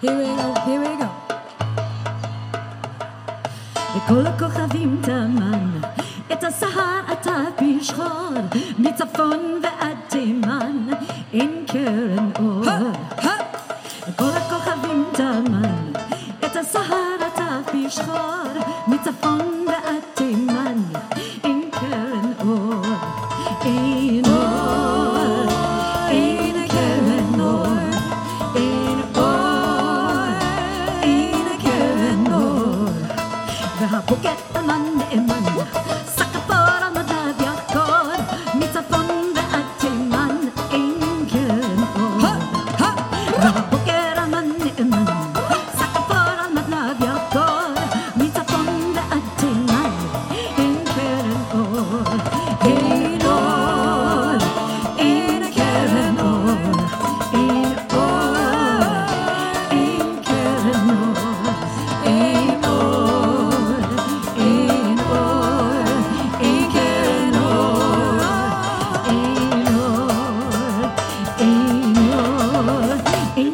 [0.00, 1.08] Here we go, here we go.
[3.96, 5.70] וכל הכוכבים תמן,
[6.32, 8.30] את הסהר אתה בשחור,
[8.78, 10.76] מצפון ועד תימן,
[11.32, 12.64] אין קרן אור.
[14.08, 15.92] וכל הכוכבים תמן,
[16.44, 18.52] את הסהר אתה בשחור,
[18.88, 20.78] מצפון ועד תימן,
[21.44, 22.82] אין קרן אור.
[23.64, 24.35] אין אור,
[34.53, 36.16] man, man, man.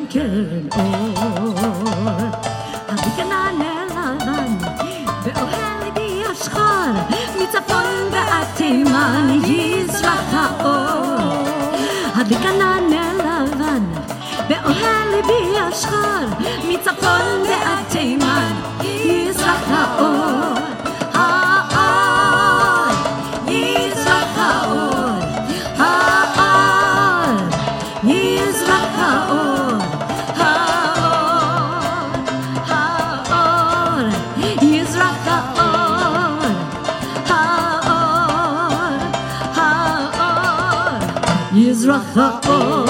[0.09, 1.59] כן אור.
[2.89, 4.57] אבי גנן לבן,
[5.23, 6.93] ואוהל בי השחור,
[7.41, 11.47] מצפון ועד תימן יזרח האור.
[12.21, 12.83] אבי גנן
[13.17, 13.83] לבן,
[14.49, 16.25] ואוהל בי השחור,
[16.67, 18.62] מצפון ועד תימן
[41.53, 42.31] Yizrach oh.
[42.45, 42.82] ha'or